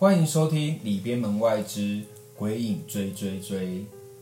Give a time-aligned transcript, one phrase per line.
[0.00, 2.00] 欢迎收听《里边门外之
[2.34, 3.66] 鬼影追追追》，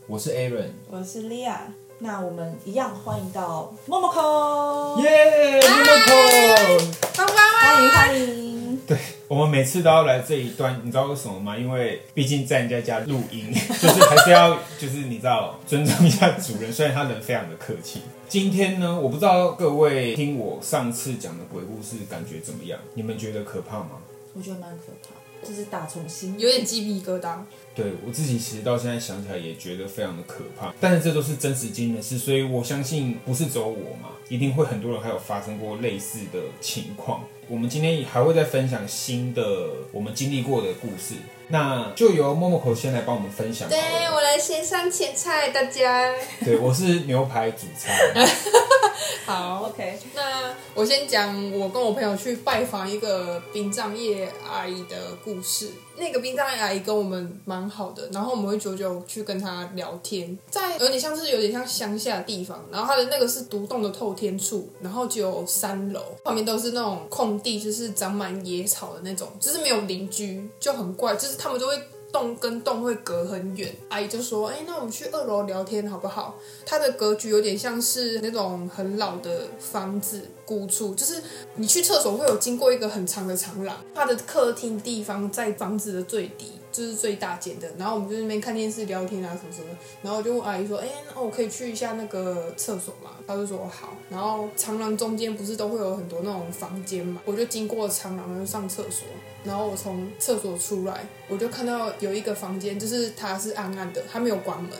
[0.07, 1.55] 我是 Aaron，我是 Lia。
[1.99, 8.77] 那我们一样欢迎到默默口，耶 m o 欢迎欢迎。
[8.85, 8.97] 对，
[9.29, 11.57] 我们每次都要来这一段，你知道为什么吗？
[11.57, 13.49] 因为毕竟在人家家录音，
[13.81, 18.01] 就是还是要，就是你知道尊重一下主人，虽然他人非常的客气。
[18.27, 22.77] 今天呢，我不知道各位听我上次讲的鬼故事感觉怎么样？
[22.95, 23.91] 你们觉得可怕吗？
[24.33, 27.39] 我觉得蛮可怕，就是打从心有点鸡皮疙瘩。
[27.73, 37.23] 对我自己其实到现在想起来也觉得非常的可怕，但是这都是真实经历的事，所以我相信不是只有我嘛，一定会很多人还有发生过类似的情况。
[37.47, 41.15] 我们今天还会再分享新的我们经历过的故事，
[41.51, 43.67] 那就由默默口先来帮我们分享。
[43.67, 43.79] 对
[44.13, 46.13] 我来先上前菜，大家。
[46.45, 47.97] 对，我是牛排主菜。
[49.25, 49.97] 好，OK。
[50.13, 55.71] 那我先讲我跟我朋友去拜访一个殡葬业阿姨的故事。
[55.97, 71.73] 那个殡葬业阿姨跟我们蛮好的，然后我们会久久去跟她聊天，在有点像是有点像乡下的地方，然后它的那个是独栋的透天处，然后只有三楼，旁边都是那种空地，就是长满野草的那种，就是没有邻居，就很怪，就是他们就会。
[72.11, 81.21] 洞跟洞会隔很远，阿姨就说：“哎，那我们去二楼聊天好不好？”它的格局有点像是那种很老的房子，古厝，就是
[81.53, 86.53] 你去厕所会有经过一个很长的长廊，它的客厅地方在房子的最底。
[86.79, 99.05] 就是最大间的，然后我们就那边看电视聊天啊什么什么，然后我就问阿姨说：“哎，那我可以去一下那个厕所吗？”她就说：“好。”然后长廊中间不是都会有很多那种房间嘛，我就经过长廊就上厕所，
[99.43, 104.71] 然后我从厕所出来，我就看到有一个房间，就是它是暗暗的，它没有关门，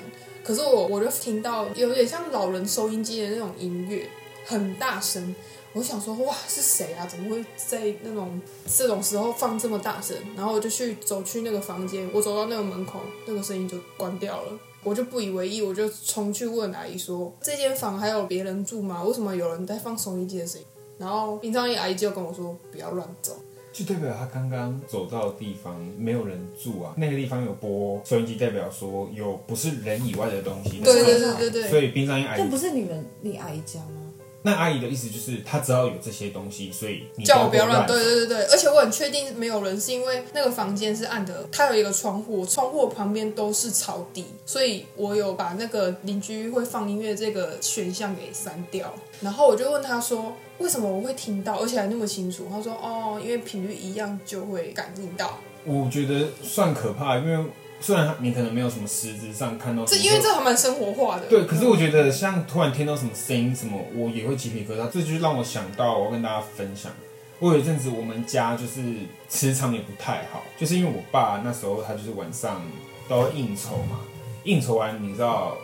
[0.42, 4.08] 可是我我就听到有点像老人收音机的那种音乐，
[4.45, 5.36] 很大声。
[5.73, 7.06] 我想说，哇，是谁啊？
[7.06, 10.17] 怎么会在那种这种时候放这么大声？
[10.36, 14.59] 然后我就去走去那个房间，我走到那个门口，那个声音就关掉了。
[14.84, 19.04] 我就不以为意，我就冲去问阿姨说：“这间房还有别人住吗？
[19.04, 20.66] 为什么有人在放收音机的声音？”
[20.98, 23.38] 然后殡葬业阿姨就跟我说：“不要乱走。”
[23.72, 30.80] 就代表他刚刚走到的地方没有人住啊，那个地方有播收音机，代表说有不是人以外的东西。
[30.80, 31.70] 对对对对对。
[31.70, 33.98] 所以殡葬业阿姨，这不是你们你阿姨家吗？
[34.42, 37.86] 那阿姨的意思就是，她只要有这些东西，所以叫我不要乱。
[37.86, 48.94] 对对对对，而且我很确定没有人，是因为那个房间是暗的，它有一个窗户，窗户旁边都是草地，所以我有把那个邻居会放音乐这个选项给删掉。
[49.20, 52.48] 然后我就问他说，为什么我会听到，而且还那么清楚？
[52.49, 55.38] 他说，哦，因为频率一样就会感应到。
[55.66, 57.45] 我觉得算可怕，因为。
[57.80, 61.26] 虽然你可能没有什么实质上看到，这因为这还蛮生活化的。
[61.28, 64.88] 对，可是我觉得像突然听到什么声音什么，我也会鸡皮疙瘩。
[64.90, 66.92] 这就让我想到，我要跟大家分享。
[67.40, 68.82] 我有一阵子我们家就是
[69.28, 72.62] 磁场也不太好，就是因为我爸那时候他就是晚上
[73.08, 74.00] 都要应酬嘛，
[74.44, 75.58] 应酬完你知道。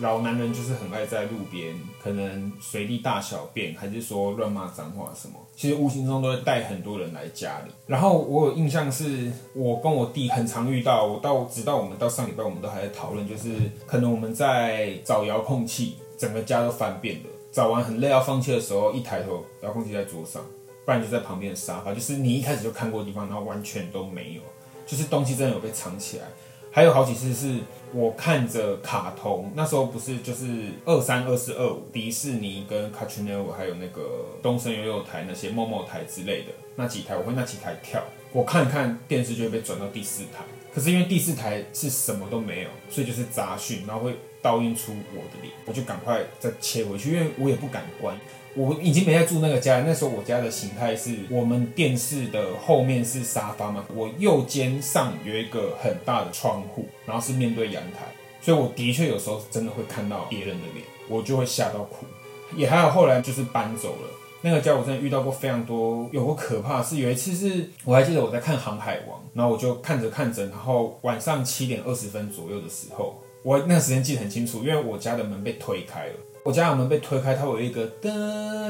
[0.00, 5.34] 老男人就是很爱在路边，可能随地大小便，还是说乱骂脏话什么。
[5.56, 7.72] 其实无形中都会带很多人来家里。
[7.86, 13.48] 然后我有印象是，我跟我弟很常遇到，我到直到我们到上礼拜，我们都还在讨论，就是
[13.86, 17.30] 可能我们在找遥控器，整个家都翻遍了。
[17.50, 20.42] 找完很累要放弃的时候，一抬头，遥控器在桌上，
[20.84, 24.42] 不然就在旁边的沙发，就是你一开始就看过的地方，然后完全都没有，
[24.86, 26.24] 就是东西真的有被藏起来。
[26.76, 27.60] 还有好几次是
[27.90, 30.44] 我看着卡通，那时候不是就是
[30.84, 40.44] 二三、二四、二五，迪士尼跟 Cartoon Network，还有那个东森幼幼台那些某某台之类的那几台，我会那几台跳，我看看电视就会被转到第四台。
[40.74, 48.14] 可是因为第四台是什么都没有，所以就是杂讯，然后会倒映出我的脸，我就赶快再切回去，因为我也不敢关。
[48.56, 58.06] 我已经没在住那个家，那时候我家的形态是我们电视的后面是沙发嘛，我右肩上有一个很大的窗户，然后是面对阳台，
[58.40, 62.06] 所以我的确有时候真的会看到别人的脸，我就会吓到哭。
[62.56, 64.08] 也还有后来就是搬走了，
[64.40, 76.12] 那个家我真的遇到过非常多，有过可怕是有一次是我还记得我在看《航海王》，然后我就看着看着，然后晚上七点二十分左右的时候，我那个时间记得很清楚，因为我家的门被推开了。
[76.46, 78.08] 我家的门被推开，它有一个噔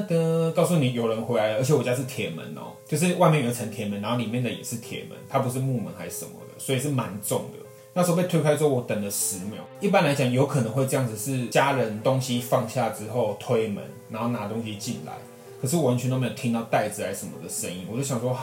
[0.08, 1.56] 噔，告诉你有人回来了。
[1.58, 7.58] 而且我家是铁门哦，就是外面有一层铁门，然后里面的也是铁门，它不是木门还是什么的，所以是蛮重的。
[7.92, 9.62] 那时候被推开之后，我等了十秒。
[9.78, 15.12] 一般来讲，有可能会这样子，是家人东西放下之后推门，然后拿东西进来。
[15.60, 18.34] 可是我完全都没有听到袋子还是什么的声音，我就想说，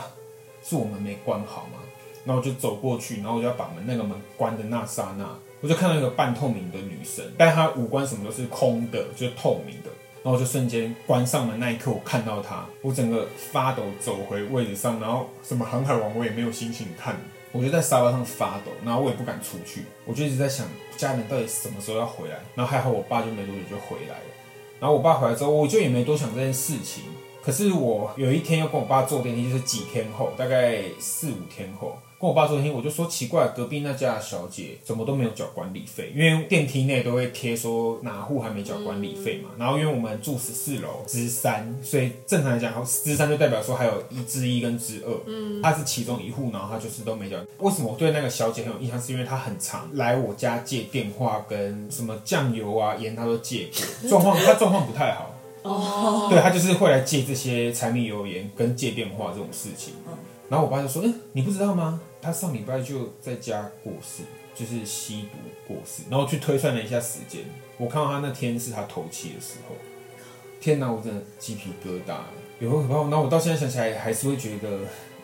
[0.62, 1.80] 是我们没关好吗？
[2.24, 5.28] 然后我就走过去，然后我就要把门那个门关的那刹那。
[5.64, 9.88] 我就看到一个半透明的女生，但她五官什么都是空的，就是透明的。
[10.22, 17.16] 然后我就瞬间关上门那一刻，我看到她，我整个发抖走回位置上，然后什么航海王我也没有心情看，
[17.50, 20.66] 我就在沙发上发抖，然后我也不敢出去，我就一直在想
[20.98, 24.24] 家人到底什么时候要回来，然后还好我爸就没多久就回来了，
[24.80, 27.04] 然后我爸回来之后，我就也没多想这件事情。
[27.44, 36.10] 可是我有一天要跟我爸坐电梯，就是几天后，大概四五天后，跟我爸坐电梯，我就说奇怪，隔壁那家的小姐怎么都没有缴管理费？
[36.16, 39.50] 因为电梯内都会贴说哪户还没缴管理费嘛。
[39.58, 47.36] 然后因为我们住十四楼，之三，所以正常来讲，之三就代表说还有一之一跟之二，嗯，他是其中一户，然后他就是都没缴。
[47.58, 48.98] 为什么我对那个小姐很有印象？
[48.98, 54.08] 是因为她很常来我家借电话跟什么酱油啊、盐，她都借过。
[54.08, 55.33] 状况她状况不太好。
[55.64, 59.94] 哦， 对他就是会来借这些柴米油盐跟借电话这种事情。
[60.06, 60.16] 嗯
[60.50, 61.98] 然后我爸就说：“嗯，你不知道吗？
[62.20, 64.22] 他上礼拜就在家过世，
[64.54, 67.40] 就是吸毒过世。”然后去推算了一下时间，
[67.78, 69.74] 我看到他那天是他头七的时候。
[70.60, 72.18] 天哪，我真的鸡皮疙瘩，
[72.60, 72.94] 有多可怕？
[73.08, 74.80] 然后我到现在想起来，还是会觉得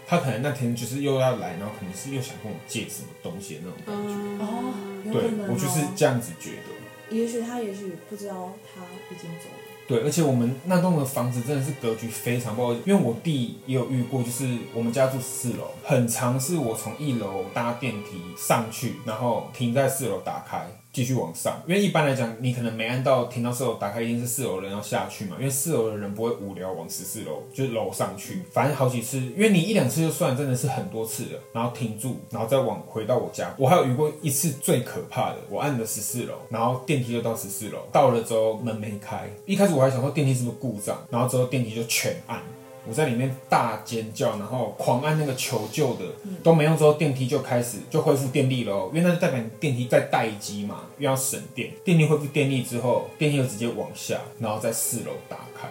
[0.07, 4.15] 他可能那天就是又要来，然后可能是又想跟我借什么东西的那种感觉。
[4.43, 4.73] 哦，
[5.05, 7.15] 对我就是这样子觉得。
[7.15, 8.81] 也许他也许不知道他
[9.15, 9.70] 已经走了。
[9.91, 20.65] 对，而且我们那栋的房子真的是格局非常不好，因为我弟也有遇过，就是我们家住四楼，很长是我从一楼搭电梯上去，然后停在四楼打开。
[20.93, 25.37] 继续往上，因为一般来讲，你可能没按到停到四楼打开，一定是四楼人要下去嘛。
[25.39, 28.43] 因为四楼的人不会无聊往十四楼，就是楼上去。
[28.53, 31.41] 反正好几次，因为你一两次就算，真的是很多次了。
[31.53, 33.55] 然后停住，然后再往回到我家。
[33.57, 39.31] 我还有遇过一次最可怕的，我按了十四楼，然后电梯就到十四楼，到了之后门没开。
[39.47, 42.43] 一开始我还想说电梯是不是故障，然后之后电梯就全按。
[42.91, 46.05] 我在里面大尖叫，然后狂按那个求救的，
[46.43, 46.77] 都没用。
[46.77, 51.71] 之后电梯就开始就恢复电力了哦，因为那就代表你电梯在待机嘛，又要省电。
[51.85, 55.69] 电力恢复电力之后，电梯就直接往下，然后在四楼打开。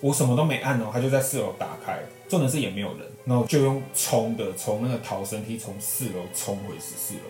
[0.00, 7.20] 我什么都没按哦，它就在四楼打开，重点是也没有人，然后就用冲的从那个逃生梯从四楼冲回十四楼。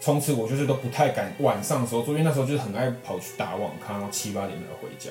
[0.00, 5.10] 从此我就是都不太敢晚上的时候做，因为那时候就是很爱跑去打网咖，然后七八点才回家。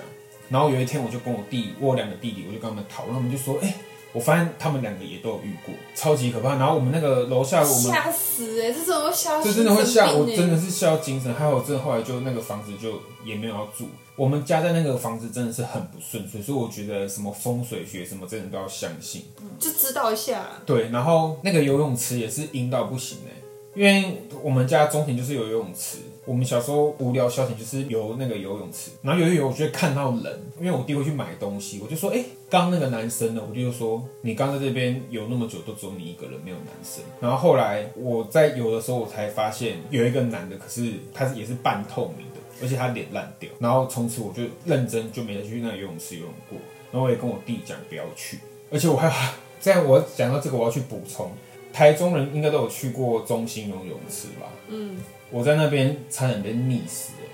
[0.51, 3.73] 然后有一天，我就跟我弟，我有两个弟弟，我就跟他们讨论，我们就说：“哎、
[4.11, 9.41] 我发现他们两个也都有遇过，超级可怕。”然后我们那个楼下，我们吓死哎、这怎么会吓？
[9.41, 11.33] 这真的会吓我，真的是吓到精神。
[11.33, 13.87] 还有，真的后来就那个房子就也没有要住。
[14.17, 19.23] 我们家在那个房子真的是很不顺遂，所以我觉得什么风水学什么真的都要相信。
[19.57, 20.61] 就知道一下啦。
[20.65, 23.31] 对，然后那个游泳池也是阴到不行哎、
[23.73, 33.41] 因为我们家中庭就是有游泳池，我们小时候无聊消遣就是游那个游泳池，然后游一游，我就会看到人，因为我弟会去买东西，我就说，哎、刚刚那个男生呢？
[33.47, 37.03] 我弟就说，你刚在这边游那么久，都只有你一个人，没有男生。
[37.19, 43.49] 然后后来我在游的时候，我才发现有一个男的，可是他也是半透明的，而且他脸烂掉。
[43.57, 46.59] 然后从此我就认真就没再去那个游泳池游泳过，
[46.91, 48.37] 然后我也跟我弟讲不要去，
[48.69, 51.31] 而且我还这样我讲到这个，我要去补充。
[51.73, 54.51] 台中人应该都有去过中心游泳池吧？
[54.67, 54.97] 嗯，
[55.31, 57.29] 我在那边差点被溺死、欸，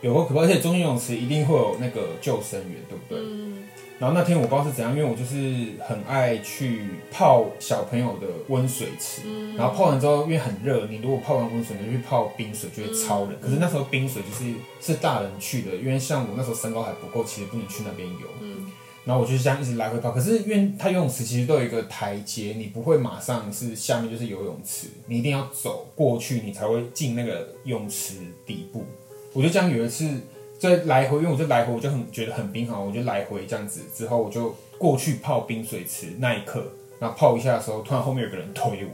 [0.00, 3.18] 有个可怕，而且中心游泳池一定会有那个救生员，对不对？
[3.18, 3.64] 嗯，
[3.98, 9.22] 然后那天我不知道是怎样，因为我就是很爱去泡小朋友的温水池，
[9.56, 13.36] 然后泡完之后因为很热，你如果泡完温水，你就去泡冰水就会超冷。
[13.40, 18.26] 可是那时候冰水就是是大人去的，因为像我那时候身高还不够，其实不能去那边游。
[19.04, 28.14] 然后我就是这样一直来回跑，可是因为它游泳池其实都有一个台阶，你不会马上是下面就是游泳池，你一定要走过去，你才会进那个泳池
[28.46, 28.84] 底部。
[29.32, 30.08] 我就这样有一次
[30.56, 36.64] 在来回，因为我就来回我就很觉得很冰好，我就来回这样子，之后我就过去泡冰水池那一刻，
[37.00, 38.90] 然后泡一下的时候，突然后面有个人推我，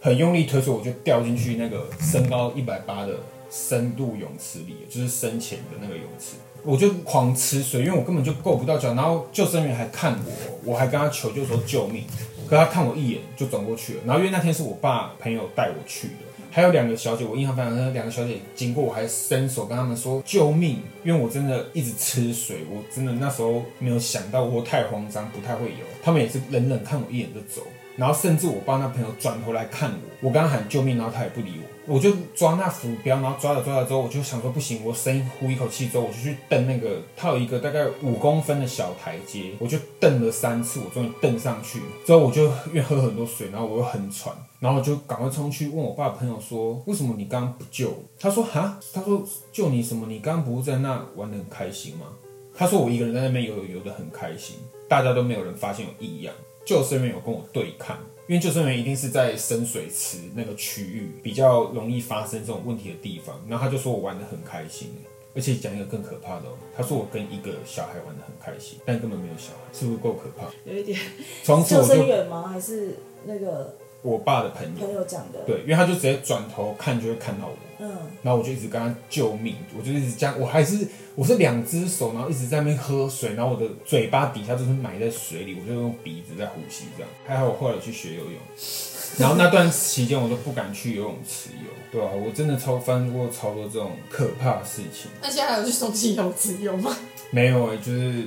[0.00, 3.14] 很用力推，所以我就掉进去那个身高一百八的
[3.48, 6.34] 深度泳池里，就是深浅的那个泳池。
[6.64, 12.04] 我就狂吃水，因为我根本就够不到脚，然后救生员还看我，我还跟他求救说救命，
[12.48, 14.00] 可他看我一眼就转过去了。
[14.06, 27.66] 然后因为那天是我爸朋友带我去的，还有两个小姐，我印象非常深，两个小姐经过我还伸手跟他们说救命，因为我真的一直吃水，我真的那时候没有想到我太慌张，不太会游，他们也是冷冷看我一眼就走。
[27.96, 48.02] 然后甚至我爸那朋友转头来看我，我刚喊救命，然后他也不理我，我就抓那浮标，然后抓了抓了之后，我就想说不行，我深呼一口气之后，我就去蹬那个，它有一个大概五公分的小台阶，我就蹬了三次，我终于蹬上去，之后我就因为喝很多水，然后我又很喘，然后我就赶快冲去问我爸朋友说，为什么你刚刚不救我？
[48.18, 49.22] 他说哈，他说
[49.52, 50.06] 救你什么？
[50.06, 52.06] 你刚刚不是在那玩的很开心吗？
[52.54, 54.56] 他说我一个人在那边游游的很开心，
[54.88, 56.34] 大家都没有人发现有异样。
[56.64, 64.88] 救生员有跟我对抗，因为救生员一定是在深水池那个区域比较容易发生这种问题的地方，然后他就说我玩的很开心，
[65.34, 70.46] 而且讲一个更可怕的哦，他说我跟一个小孩玩的很开心，但根本没有小孩，是不是够可怕？
[70.64, 70.98] 有一点
[71.42, 72.46] 从此救生员吗？
[72.46, 75.38] 还是那个我爸的朋友，朋友讲的？
[75.46, 77.90] 对，因为他就直接转头看就会看到我，嗯，
[78.22, 87.10] 然后我就一直跟他救命，我就一直这样，我还是我是两只手，然后一直在那边喝水，然后我的嘴巴底下就是埋在水里，我就用鼻子在呼吸这样。
[87.24, 88.34] 还好我后来去学游泳，
[89.18, 95.10] 然后那段期间我都不敢去游泳池游，对啊，我真的超发生过超多这种可怕的事情。
[95.20, 96.96] 那现在还有去松溪游自由吗？
[97.30, 98.26] 没有哎、就是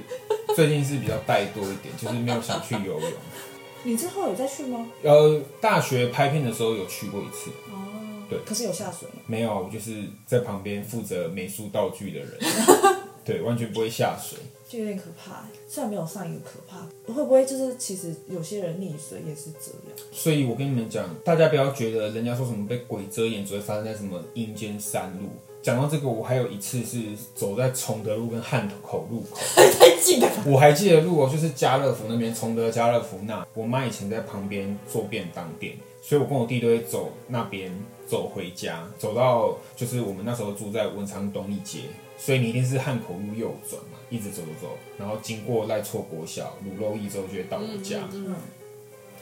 [0.55, 3.11] 最近是比较怠惰一点，就是没有想去游泳。
[3.85, 4.87] 你之后有再去吗？
[5.03, 9.21] 呃，大学拍片的时候有去过一次，哦，对可是有下水吗？
[9.27, 12.31] 没有，我就是在旁边负责美术道具的人，
[13.23, 14.39] 对，完全不会下水。
[14.67, 15.45] 就有点可怕。
[15.67, 16.79] 虽然没有上一个可怕，
[17.13, 19.97] 会不会就是其实有些人溺水也是这样？
[20.11, 25.29] 所以我跟你们讲，大家不要觉得人家说什么被鬼遮眼只会发生在什么阴间山路。
[25.65, 26.99] 讲到这个，我还有一次是
[27.33, 30.43] 走在崇德路跟汉口路口，太近了吧？
[30.45, 33.43] 我还记得路哦，就是家乐福那边，崇德家乐福那。
[33.55, 37.71] 我妈以前在旁边做便当店，所以我跟我弟都会走那边
[38.07, 41.79] 走回家，走到就是我们那时候住在文昌东一街，
[42.15, 48.01] 所以你一定是汉口路右转嘛，一直走走走，然后经过赖错国小、卤肉一之后就会到我家。
[48.13, 48.35] 嗯，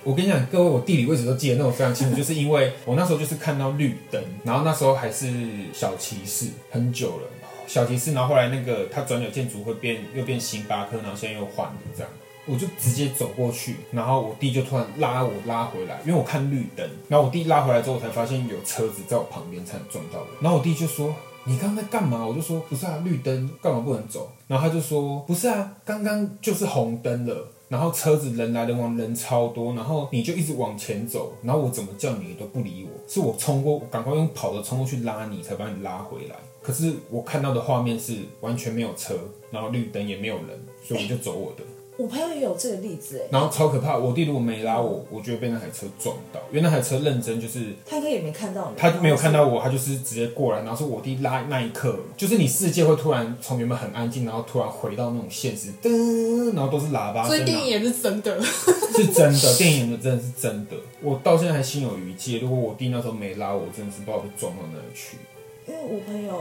[0.03, 5.31] 我跟你讲，各位，我地理位置都记得那种非常清楚，就是因为我那时候就是看到绿灯，然后那时候还是
[5.73, 7.27] 小骑士，很久了，
[7.67, 12.09] 小骑士，然后后来那个它转角建筑会变又变星巴克，然后现在又换了这样，
[12.45, 21.15] 我就直接走过去，然后我弟就突然拉我拉回来，因为我看绿灯，然后我弟拉回来之后，我才发现有车子在我旁边，差点撞到我，然后我弟就说。
[21.45, 22.25] 你刚刚在干嘛？
[22.25, 24.31] 我就说不是啊，绿灯干嘛不能走？
[24.47, 27.49] 然后他就说不是啊，刚刚就是红灯了。
[27.69, 36.35] 然后车子人来人往，人超多，然后你就一直往前走，然后我怎么叫你都不理我，是我冲过，赶快用跑的冲过去拉你，才把你拉回来。
[36.61, 39.15] 可是我看到的画面是完全没有车，
[39.51, 41.63] 然后绿灯也没有人，所以我就走我的。
[42.03, 58.37] 我朋友也有这个例子哎，然后超可怕，我弟如果没拉我，我就会被那台车撞到，因为那台车认真就是他应该也没看到你，他没有看到我，他就是直接过来，然后是我弟拉那一刻，就是你世界会突然从原本很安静，然后突然回到那种现实，噔，然后都是喇叭所以电影也是真的。
[58.43, 60.75] 是真的， 电影的真的是真的。
[61.01, 65.15] 我到现在还心有余悸，如果我弟那时候没拉我，我真的是不知道被撞到哪里去。
[65.65, 66.33] 因为我朋友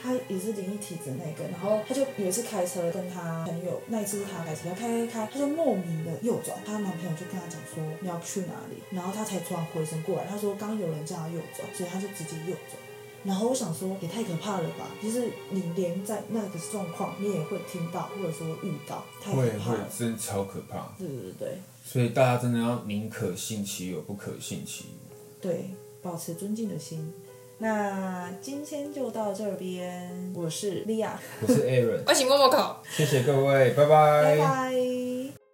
[0.00, 12.78] 他也是灵异体质那个，然后他就有一次开车跟他朋友，那一次是他开车，他开开开，他就莫名的右转，她男朋友就跟他讲说你要去哪里，然后他才突然回神过来，他说刚刚有人叫他右转，所以他就直接右转。
[13.24, 14.86] 然后我想说，也太可怕了吧！
[15.02, 19.88] 就是你连在那个状况，你也会听到，或者说遇到，太可怕了。
[19.98, 25.42] 真的超可怕，对对对所以大家真的要宁可信其有，不可信其无。
[25.42, 27.12] 对，保持尊敬的心。
[27.58, 32.82] 那今天就到这边，我是莉亚，我是 Aaron，我请默默考。
[32.90, 35.45] 谢谢各位，拜拜拜拜。